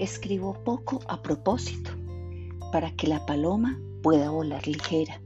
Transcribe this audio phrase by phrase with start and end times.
[0.00, 1.90] Escribo poco a propósito,
[2.72, 5.20] para que la paloma pueda volar ligera.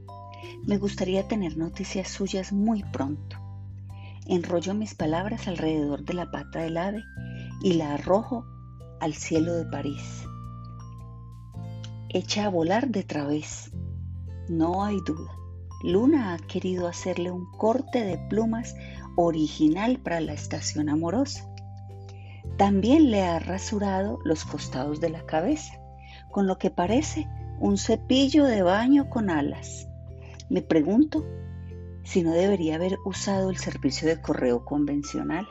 [0.67, 3.37] Me gustaría tener noticias suyas muy pronto.
[4.27, 7.01] Enrollo mis palabras alrededor de la pata del ave
[7.61, 8.43] y la arrojo
[8.99, 10.25] al cielo de París.
[12.09, 13.71] Echa a volar de través.
[14.49, 15.31] No hay duda.
[15.83, 18.75] Luna ha querido hacerle un corte de plumas
[19.15, 21.49] original para la estación amorosa.
[22.57, 25.73] También le ha rasurado los costados de la cabeza,
[26.31, 27.27] con lo que parece
[27.59, 29.89] un cepillo de baño con alas.
[30.49, 31.25] Me pregunto
[32.03, 35.45] si no debería haber usado el servicio de correo convencional.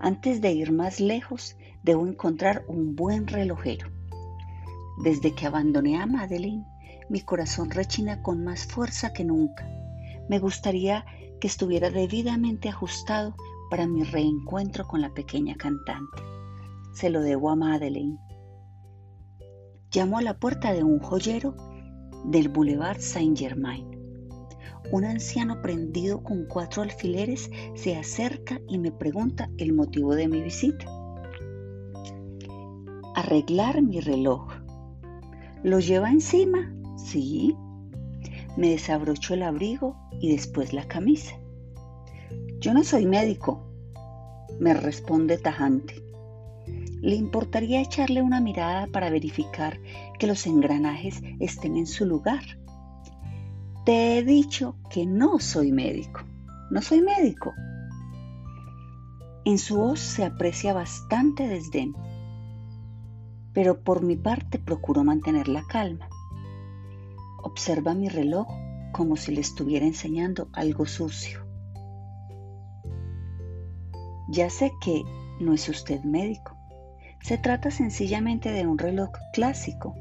[0.00, 3.90] Antes de ir más lejos, debo encontrar un buen relojero.
[5.04, 6.64] Desde que abandoné a Madeleine,
[7.10, 9.68] mi corazón rechina con más fuerza que nunca.
[10.30, 11.04] Me gustaría
[11.40, 13.34] que estuviera debidamente ajustado
[13.70, 16.22] para mi reencuentro con la pequeña cantante.
[16.92, 18.18] Se lo debo a Madeleine.
[19.92, 21.54] Llamo a la puerta de un joyero
[22.24, 23.86] del Boulevard Saint-Germain.
[24.90, 30.40] Un anciano prendido con cuatro alfileres se acerca y me pregunta el motivo de mi
[30.40, 30.86] visita.
[33.14, 34.48] Arreglar mi reloj.
[35.62, 36.72] ¿Lo lleva encima?
[36.96, 37.54] Sí.
[38.56, 41.34] Me desabrocho el abrigo y después la camisa.
[42.60, 43.62] Yo no soy médico,
[44.58, 46.02] me responde tajante.
[47.00, 49.78] ¿Le importaría echarle una mirada para verificar
[50.18, 52.42] que los engranajes estén en su lugar?
[53.84, 56.22] Te he dicho que no soy médico.
[56.72, 57.54] No soy médico.
[59.44, 61.94] En su voz se aprecia bastante desdén,
[63.52, 66.08] pero por mi parte procuro mantener la calma.
[67.44, 68.48] Observa mi reloj
[68.92, 71.47] como si le estuviera enseñando algo sucio.
[74.28, 75.04] Ya sé que
[75.40, 76.56] no es usted médico.
[77.22, 79.94] Se trata sencillamente de un reloj clásico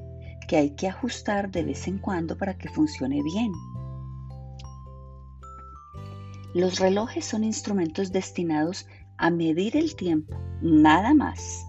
[0.48, 3.52] que hay que ajustar de vez en cuando para que funcione bien.
[6.54, 8.88] Los relojes son instrumentos destinados
[9.18, 11.66] a medir el tiempo, nada más.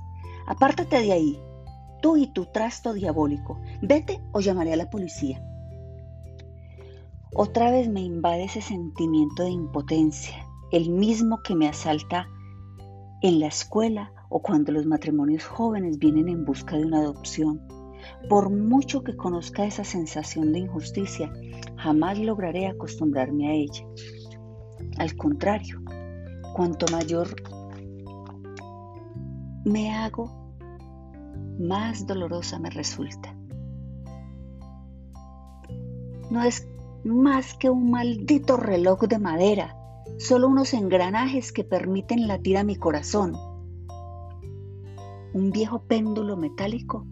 [0.47, 1.41] Apártate de ahí,
[2.03, 3.61] tú y tu trasto diabólico.
[3.83, 5.43] Vete o llamaré a la policía.
[7.35, 12.29] Otra vez me invade ese sentimiento de impotencia, el mismo que me asalta
[13.23, 17.61] en la escuela o cuando los matrimonios jóvenes vienen en busca de una adopción.
[18.29, 21.33] Por mucho que conozca esa sensación de injusticia,
[21.77, 23.85] jamás lograré acostumbrarme a ella.
[24.99, 25.81] Al contrario,
[26.55, 27.29] cuanto mayor
[29.65, 30.55] me hago,
[31.59, 33.35] más dolorosa me resulta.
[36.31, 36.69] No es
[37.05, 39.78] más que un maldito reloj de madera,
[40.17, 43.35] solo unos engranajes que permiten latir a mi corazón.
[45.35, 47.07] Un viejo péndulo metálico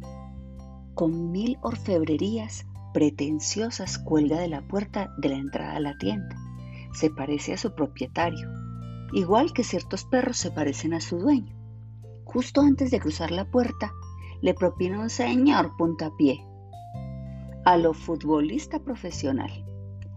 [0.95, 6.37] con mil orfebrerías pretenciosas cuelga de la puerta de la entrada a la tienda
[6.97, 8.49] se parece a su propietario,
[9.13, 11.55] igual que ciertos perros se parecen a su dueño.
[12.25, 13.93] Justo antes de cruzar la puerta,
[14.41, 16.43] le propina un señor puntapié.
[17.67, 19.51] A lo futbolista profesional.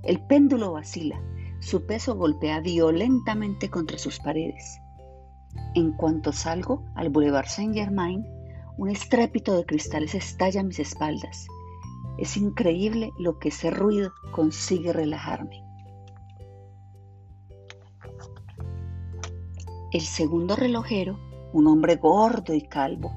[0.04, 1.22] El péndulo vacila,
[1.60, 4.80] su peso golpea violentamente contra sus paredes.
[5.76, 8.26] En cuanto salgo al Boulevard Saint-Germain,
[8.78, 11.48] un estrépito de cristales estalla a mis espaldas.
[12.18, 15.64] Es increíble lo que ese ruido consigue relajarme.
[19.92, 21.20] El segundo relojero,
[21.52, 23.12] un hombre gordo y calvo,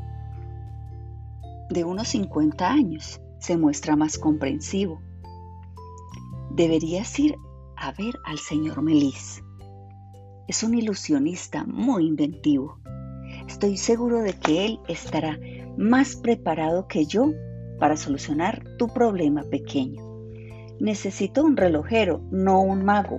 [1.71, 5.01] de unos 50 años, se muestra más comprensivo.
[6.51, 7.37] Deberías ir
[7.83, 9.43] a ver al señor Melis.
[10.47, 12.79] Es un ilusionista muy inventivo.
[13.49, 15.37] Estoy seguro de que él estará
[15.77, 17.33] más preparado que yo
[17.81, 20.01] para solucionar tu problema pequeño.
[20.79, 23.19] Necesito un relojero, no un mago.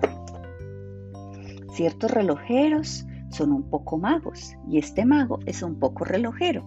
[1.74, 6.64] Ciertos relojeros son un poco magos y este mago es un poco relojero,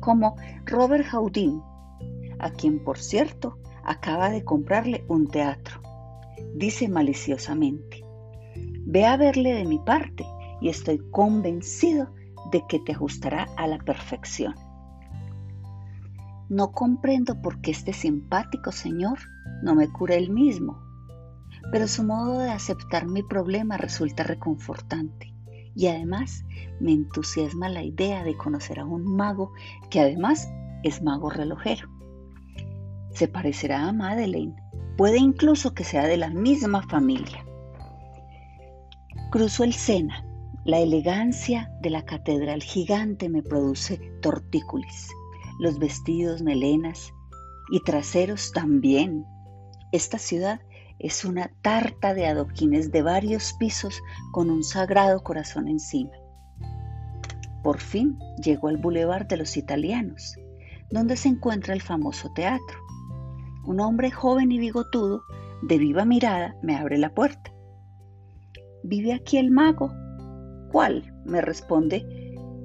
[0.00, 0.36] como
[0.66, 1.62] Robert Houdin,
[2.38, 5.91] a quien por cierto acaba de comprarle un teatro.
[6.54, 8.04] Dice maliciosamente,
[8.84, 10.24] ve a verle de mi parte
[10.60, 12.12] y estoy convencido
[12.50, 14.54] de que te ajustará a la perfección.
[16.48, 19.18] No comprendo por qué este simpático señor
[19.62, 20.78] no me cura él mismo,
[21.70, 25.32] pero su modo de aceptar mi problema resulta reconfortante
[25.74, 26.44] y además
[26.80, 29.52] me entusiasma la idea de conocer a un mago
[29.90, 30.50] que además
[30.82, 31.88] es mago relojero.
[33.12, 34.56] Se parecerá a Madeleine,
[34.96, 37.44] puede incluso que sea de la misma familia.
[39.30, 40.24] Cruzo el Sena
[40.64, 45.08] La elegancia de la catedral gigante me produce tortícolis.
[45.58, 47.12] Los vestidos, melenas
[47.70, 49.24] y traseros también.
[49.90, 50.60] Esta ciudad
[50.98, 54.00] es una tarta de adoquines de varios pisos
[54.30, 56.12] con un sagrado corazón encima.
[57.62, 60.36] Por fin llegó al Boulevard de los Italianos,
[60.90, 62.78] donde se encuentra el famoso teatro.
[63.64, 65.22] Un hombre joven y bigotudo,
[65.62, 67.52] de viva mirada, me abre la puerta.
[68.82, 69.92] ¿Vive aquí el mago?
[70.72, 71.14] ¿Cuál?
[71.24, 72.04] me responde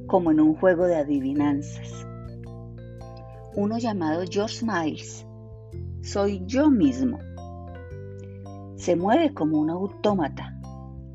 [0.08, 2.08] como en un juego de adivinanzas.
[3.56, 5.28] Uno llamado George Miles.
[6.02, 7.20] Soy yo mismo.
[8.76, 10.60] Se mueve como un autómata,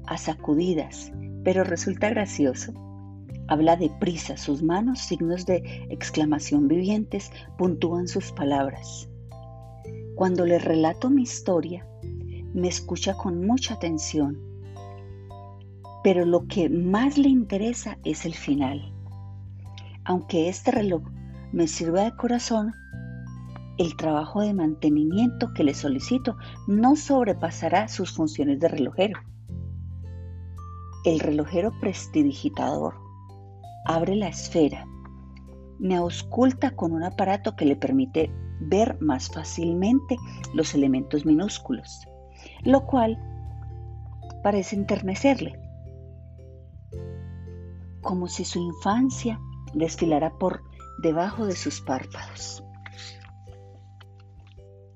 [0.07, 1.11] a sacudidas,
[1.43, 2.73] pero resulta gracioso.
[3.49, 9.09] Habla deprisa, sus manos, signos de exclamación vivientes, puntúan sus palabras.
[10.15, 11.87] Cuando le relato mi historia,
[12.53, 14.39] me escucha con mucha atención,
[16.05, 18.93] pero lo que más le interesa es el final.
[20.05, 21.03] Aunque este reloj
[21.53, 22.73] me sirva de corazón,
[23.79, 26.37] el trabajo de mantenimiento que le solicito
[26.67, 29.19] no sobrepasará sus funciones de relojero.
[31.05, 32.95] El relojero prestidigitador
[33.87, 34.87] abre la esfera,
[35.79, 38.31] me ausculta con un aparato que le permite
[38.69, 40.17] ver más fácilmente
[40.55, 42.07] los elementos minúsculos,
[42.63, 43.19] lo cual
[44.43, 45.59] parece enternecerle,
[48.01, 49.39] como si su infancia
[49.75, 50.63] desfilara por
[51.03, 52.63] debajo de sus párpados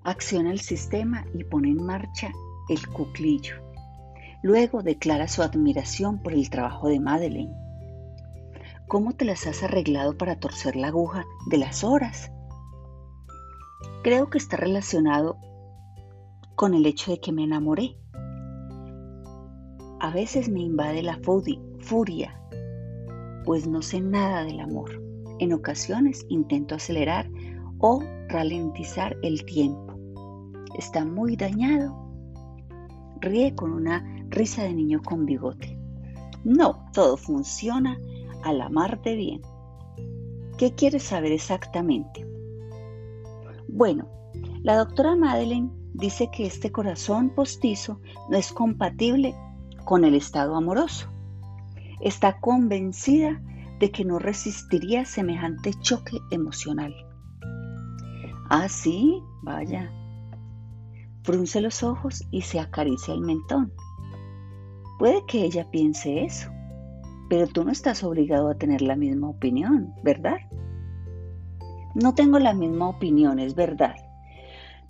[0.06, 2.30] acciona el sistema y pone en marcha
[2.68, 3.56] el cuclillo.
[4.42, 7.52] Luego declara su admiración por el trabajo de Madeleine.
[8.86, 12.30] ¿Cómo te las has arreglado para torcer la aguja de las horas?
[14.02, 15.36] Creo que está relacionado
[16.54, 17.96] con el hecho de que me enamoré.
[20.00, 21.18] A veces me invade la
[21.80, 22.40] furia,
[23.44, 25.02] pues no sé nada del amor.
[25.38, 27.28] En ocasiones intento acelerar
[27.78, 29.86] o ralentizar el tiempo
[30.76, 31.94] está muy dañado.
[33.20, 35.78] Ríe con una risa de niño con bigote.
[36.44, 37.98] No, todo funciona
[38.42, 39.42] a la mar de bien.
[40.58, 42.26] ¿Qué quieres saber exactamente?
[43.68, 44.08] Bueno,
[44.62, 49.34] la doctora Madeleine dice que este corazón postizo no es compatible
[49.84, 51.08] con el estado amoroso.
[52.00, 53.40] Está convencida
[53.80, 56.94] de que no resistiría semejante choque emocional.
[58.48, 59.90] Ah, sí, vaya,
[61.22, 63.72] frunce los ojos y se acaricia el mentón.
[64.98, 66.50] Puede que ella piense eso,
[67.28, 70.38] pero tú no estás obligado a tener la misma opinión, ¿verdad?
[71.96, 73.96] No tengo la misma opinión, es verdad.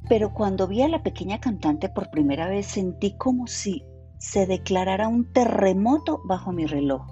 [0.08, 3.85] Pero cuando vi a la pequeña cantante por primera vez sentí como si
[4.19, 7.06] se declarara un terremoto bajo mi reloj.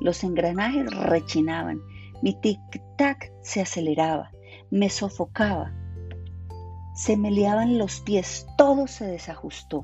[0.00, 1.80] Los engranajes rechinaban,
[2.22, 4.30] mi tic-tac se aceleraba,
[4.70, 5.72] me sofocaba
[7.00, 9.82] se me liaban los pies, todo se desajustó.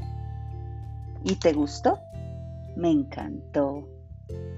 [1.24, 1.98] ¿Y te gustó?
[2.76, 3.88] Me encantó.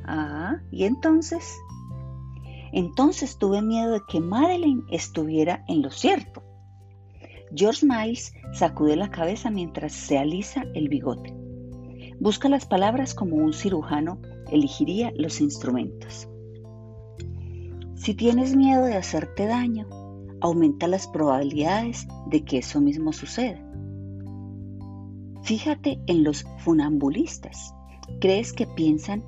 [0.04, 1.56] Ah, ¿y entonces?
[2.72, 6.42] Entonces tuve miedo de que Madeleine estuviera en lo cierto.
[7.54, 11.34] George Miles sacude la cabeza mientras se alisa el bigote.
[12.20, 14.20] Busca las palabras como un cirujano
[14.50, 16.28] elegiría los instrumentos.
[17.94, 19.88] Si tienes miedo de hacerte daño,
[20.40, 23.60] aumenta las probabilidades de que eso mismo suceda.
[25.42, 27.74] Fíjate en los funambulistas.
[28.20, 29.24] ¿Crees que piensan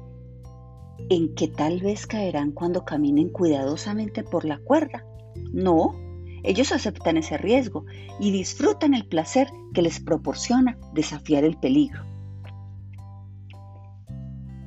[1.08, 5.04] en que tal vez caerán cuando caminen cuidadosamente por la cuerda?
[5.52, 5.94] No,
[6.42, 7.84] ellos aceptan ese riesgo
[8.18, 12.04] y disfrutan el placer que les proporciona desafiar el peligro.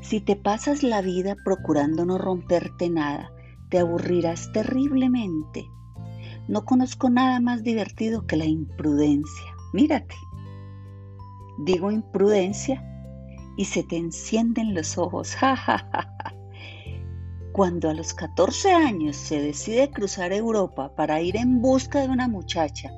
[0.02, 3.32] Si te pasas la vida procurando no romperte nada,
[3.70, 5.66] te aburrirás terriblemente
[6.48, 9.56] no conozco nada más divertido que la imprudencia.
[9.72, 10.16] Mírate.
[11.60, 12.84] Digo imprudencia
[13.58, 15.36] y se te encienden los ojos.
[17.54, 22.28] Cuando a los 14 años se decide cruzar Europa para ir en busca de una
[22.28, 22.90] muchacha,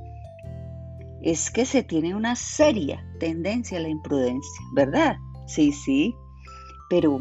[1.21, 5.17] es que se tiene una seria tendencia a la imprudencia, ¿verdad?
[5.47, 6.15] Sí, sí.
[6.89, 7.19] Pero,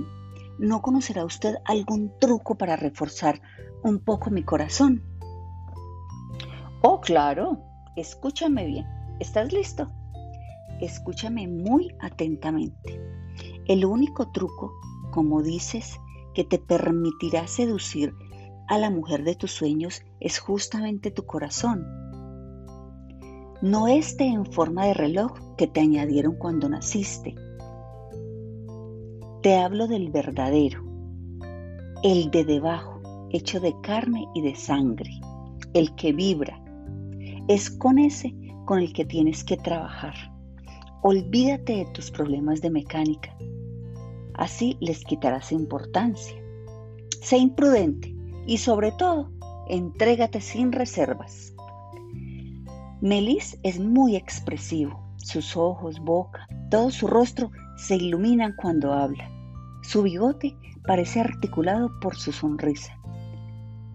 [0.58, 3.40] ¿no conocerá usted algún truco para reforzar
[3.82, 5.02] un poco mi corazón?
[6.82, 7.58] Oh, claro.
[7.96, 8.86] Escúchame bien.
[9.20, 9.90] ¿Estás listo?
[10.80, 13.00] Escúchame muy atentamente.
[13.66, 14.74] El único truco,
[15.10, 15.98] como dices,
[16.34, 18.14] que te permitirá seducir
[18.68, 21.86] a la mujer de tus sueños es justamente tu corazón.
[23.62, 27.34] No este en forma de reloj que te añadieron cuando naciste.
[29.42, 30.84] Te hablo del verdadero,
[32.02, 35.10] el de debajo, hecho de carne y de sangre,
[35.72, 36.62] el que vibra.
[37.48, 38.34] Es con ese
[38.66, 40.33] con el que tienes que trabajar.
[41.06, 43.36] Olvídate de tus problemas de mecánica.
[44.32, 46.42] Así les quitarás importancia.
[47.20, 49.30] Sé imprudente y sobre todo,
[49.68, 51.52] entrégate sin reservas.
[53.02, 54.98] Melis es muy expresivo.
[55.18, 59.30] Sus ojos, boca, todo su rostro se iluminan cuando habla.
[59.82, 60.56] Su bigote
[60.86, 62.98] parece articulado por su sonrisa,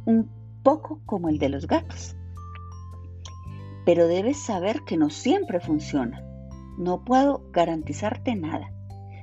[0.05, 0.29] un
[0.61, 2.15] poco como el de los gatos.
[3.83, 6.28] Pero debes saber que no siempre funciona.
[6.79, 8.71] No puedo garantizarte nada.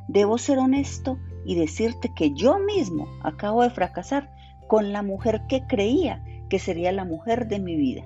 [0.08, 4.30] Debo ser honesto y decirte que yo mismo acabo de fracasar
[4.68, 8.04] con la mujer que creía que sería la mujer de mi vida.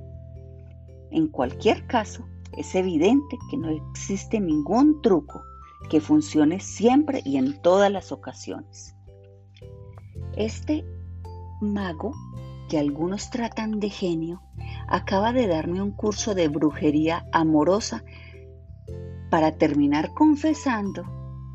[1.10, 5.42] En cualquier caso, es evidente que no existe ningún truco
[5.88, 8.94] que funcione siempre y en todas las ocasiones.
[10.36, 10.84] Este
[11.60, 12.12] mago,
[12.68, 14.42] que algunos tratan de genio,
[14.88, 18.04] acaba de darme un curso de brujería amorosa
[19.30, 21.04] para terminar confesando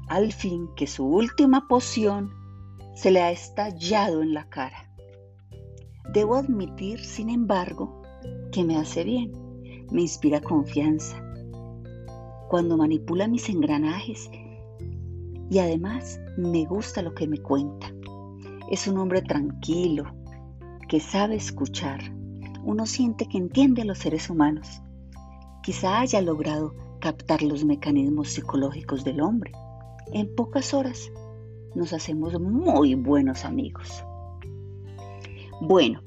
[0.07, 2.31] al fin que su última poción
[2.95, 4.89] se le ha estallado en la cara.
[6.13, 8.01] Debo admitir, sin embargo,
[8.51, 9.31] que me hace bien,
[9.91, 11.21] me inspira confianza.
[12.49, 14.29] Cuando manipula mis engranajes
[15.49, 17.91] y además me gusta lo que me cuenta.
[18.71, 20.05] Es un hombre tranquilo,
[20.87, 21.99] que sabe escuchar.
[22.63, 24.81] Uno siente que entiende a los seres humanos.
[25.63, 26.73] Quizá haya logrado
[27.05, 29.51] captar los mecanismos psicológicos del hombre.
[30.11, 31.11] En pocas horas
[31.75, 34.03] nos hacemos muy buenos amigos.
[35.61, 36.01] Bueno,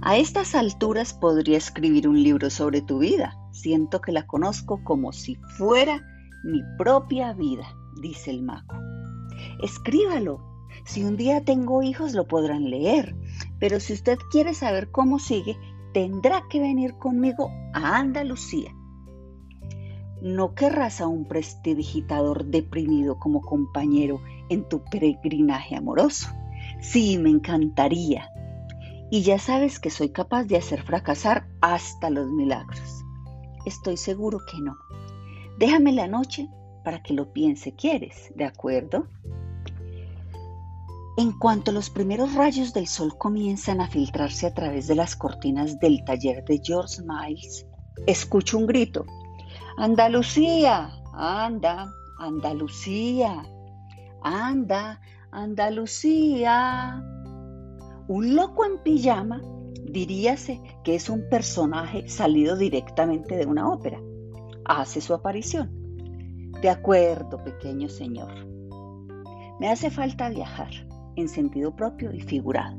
[0.00, 3.38] a estas alturas podría escribir un libro sobre tu vida.
[3.52, 6.04] Siento que la conozco como si fuera
[6.42, 8.74] mi propia vida, dice el mago.
[9.62, 10.40] Escríbalo.
[10.84, 13.14] Si un día tengo hijos lo podrán leer,
[13.60, 15.56] pero si usted quiere saber cómo sigue,
[15.94, 18.74] tendrá que venir conmigo a Andalucía.
[20.22, 26.28] No querrás a un prestidigitador deprimido como compañero en tu peregrinaje amoroso.
[26.80, 28.30] Sí, me encantaría
[29.10, 33.04] y ya sabes que soy capaz de hacer fracasar hasta los milagros.
[33.66, 34.76] Estoy seguro que no.
[35.58, 36.48] Déjame la noche
[36.84, 38.32] para que lo piense, ¿quieres?
[38.36, 39.08] ¿De acuerdo?
[41.18, 45.80] En cuanto los primeros rayos del sol comienzan a filtrarse a través de las cortinas
[45.80, 47.66] del taller de George Miles,
[48.06, 49.04] escucho un grito.
[49.76, 53.42] Andalucía, anda, Andalucía,
[54.22, 55.00] anda,
[55.30, 57.02] Andalucía.
[58.06, 59.40] Un loco en pijama
[59.84, 63.98] diríase que es un personaje salido directamente de una ópera.
[64.66, 65.70] Hace su aparición.
[66.60, 68.46] De acuerdo, pequeño señor.
[69.58, 70.70] Me hace falta viajar
[71.16, 72.76] en sentido propio y figurado.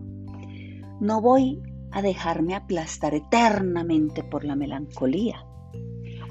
[1.00, 5.44] No voy a dejarme aplastar eternamente por la melancolía.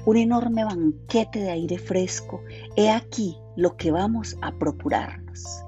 [0.05, 2.41] Un enorme banquete de aire fresco,
[2.75, 5.63] he aquí lo que vamos a procurarnos.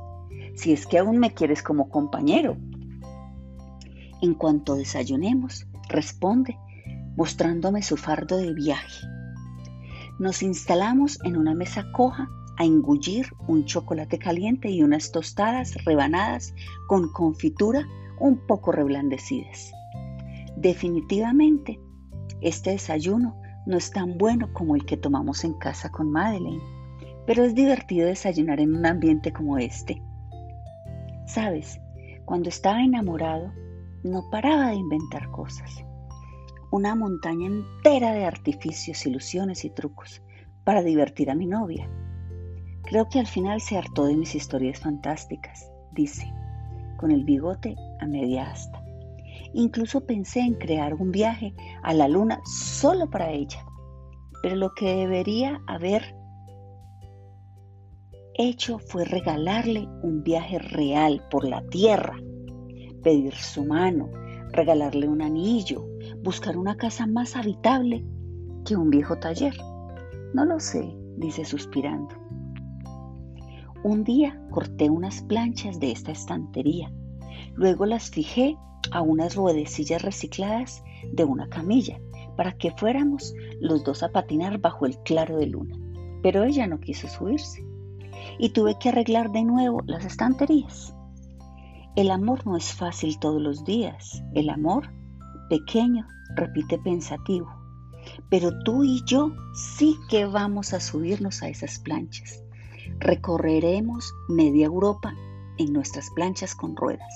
[0.56, 2.58] Si es que aún me quieres como compañero,
[4.22, 6.58] en cuanto desayunemos, responde,
[7.16, 9.08] mostrándome su fardo de viaje.
[10.20, 12.28] Nos instalamos en una mesa coja
[12.58, 16.54] a engullir un chocolate caliente y unas tostadas rebanadas
[16.88, 17.88] con confitura
[18.20, 19.72] un poco reblandecidas.
[20.58, 21.80] Definitivamente,
[22.42, 26.62] este desayuno no es tan bueno como el que tomamos en casa con Madeleine,
[27.26, 30.02] pero es divertido desayunar en un ambiente como este.
[31.26, 31.80] Sabes,
[32.26, 33.52] cuando estaba enamorado,
[34.04, 35.84] no paraba de inventar cosas.
[36.72, 40.22] Una montaña entera de artificios, ilusiones y trucos
[40.64, 41.90] para divertir a mi novia.
[42.84, 46.32] Creo que al final se hartó de mis historias fantásticas, dice,
[46.98, 48.85] con el bigote a media asta.
[49.54, 53.66] Incluso pensé en crear un viaje a la luna solo para ella,
[54.42, 56.16] pero lo que debería haber
[58.34, 62.18] hecho fue regalarle un viaje real por la Tierra
[63.06, 64.10] pedir su mano,
[64.52, 65.88] regalarle un anillo,
[66.24, 68.04] buscar una casa más habitable
[68.66, 69.54] que un viejo taller.
[70.34, 72.16] No lo sé, dice suspirando.
[73.84, 76.92] Un día corté unas planchas de esta estantería,
[77.56, 78.58] luego las fijé
[78.92, 82.00] a unas ruedecillas recicladas de una camilla
[82.36, 85.78] para que fuéramos los dos a patinar bajo el claro de luna.
[86.22, 87.66] Pero ella no quiso subirse
[88.40, 90.94] y tuve que arreglar de nuevo las estanterías.
[91.96, 94.22] El amor no es fácil todos los días.
[94.34, 94.90] El amor,
[95.50, 97.48] pequeño, repite pensativo.
[98.30, 102.44] Pero tú y yo sí que vamos a subirnos a esas planchas.
[103.00, 105.14] Recorreremos media Europa
[105.58, 107.14] en nuestras planchas con ruedas.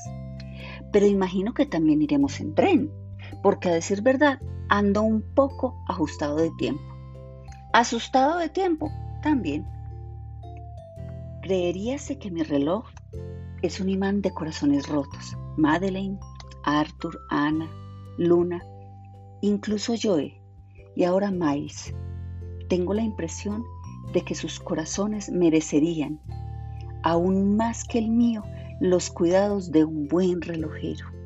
[0.91, 2.91] Pero imagino que también iremos en tren,
[3.43, 6.81] porque a decir verdad, ando un poco ajustado de tiempo.
[7.73, 8.91] Asustado de tiempo
[9.21, 9.67] también.
[11.41, 12.85] Creeríase que mi reloj
[13.61, 15.37] es un imán de corazones rotos.
[15.57, 16.19] Madeleine,
[16.63, 17.69] Arthur, Ana,
[18.17, 18.63] Luna,
[19.41, 20.41] incluso Joe
[20.95, 21.93] y ahora Miles.
[22.67, 23.63] Tengo la impresión
[24.13, 26.19] de que sus corazones merecerían,
[27.03, 28.43] aún más que el mío,
[28.79, 31.18] los cuidados de un buen relojero.